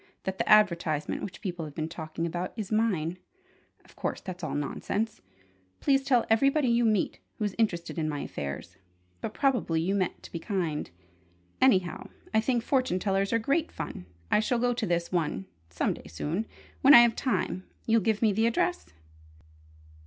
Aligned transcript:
That 0.23 0.39
the 0.39 0.49
advertisement 0.49 1.21
which 1.21 1.41
people 1.41 1.63
have 1.65 1.75
been 1.75 1.87
talking 1.87 2.25
about 2.25 2.53
is 2.55 2.71
mine. 2.71 3.19
Of 3.85 3.95
course 3.95 4.19
that's 4.19 4.43
all 4.43 4.55
nonsense! 4.55 5.21
Please 5.79 6.01
tell 6.01 6.25
everybody 6.27 6.69
you 6.69 6.85
meet, 6.85 7.19
who's 7.37 7.53
interested 7.59 7.99
in 7.99 8.09
my 8.09 8.21
affairs! 8.21 8.77
But 9.21 9.35
probably 9.35 9.79
you 9.79 9.93
meant 9.93 10.23
to 10.23 10.31
be 10.31 10.39
kind. 10.39 10.89
Anyhow, 11.61 12.09
I 12.33 12.41
think 12.41 12.63
fortune 12.63 12.97
tellers 12.97 13.31
are 13.31 13.37
great 13.37 13.71
fun! 13.71 14.07
I 14.31 14.39
shall 14.39 14.57
go 14.57 14.73
to 14.73 14.87
this 14.87 15.11
one 15.11 15.45
some 15.69 15.93
day 15.93 16.07
soon: 16.07 16.47
when 16.81 16.95
I 16.95 17.01
have 17.01 17.15
time. 17.15 17.65
You'll 17.85 18.01
give 18.01 18.23
me 18.23 18.33
the 18.33 18.47
address?" 18.47 18.87